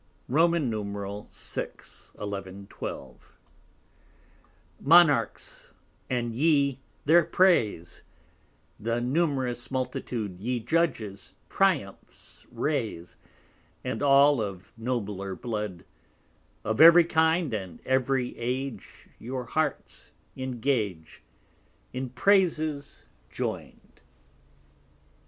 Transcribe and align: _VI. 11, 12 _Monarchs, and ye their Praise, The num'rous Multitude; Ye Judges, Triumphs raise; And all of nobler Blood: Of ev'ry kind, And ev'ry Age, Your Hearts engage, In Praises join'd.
_VI. 1.31 2.11
11, 2.19 2.65
12 2.67 3.31
_Monarchs, 4.83 5.73
and 6.09 6.33
ye 6.33 6.79
their 7.05 7.23
Praise, 7.23 8.01
The 8.79 8.99
num'rous 8.99 9.69
Multitude; 9.69 10.39
Ye 10.39 10.59
Judges, 10.59 11.35
Triumphs 11.51 12.47
raise; 12.51 13.15
And 13.83 14.01
all 14.01 14.41
of 14.41 14.73
nobler 14.75 15.35
Blood: 15.35 15.85
Of 16.63 16.81
ev'ry 16.81 17.03
kind, 17.03 17.53
And 17.53 17.79
ev'ry 17.85 18.35
Age, 18.39 19.07
Your 19.19 19.45
Hearts 19.45 20.13
engage, 20.35 21.21
In 21.93 22.09
Praises 22.09 23.05
join'd. 23.29 24.01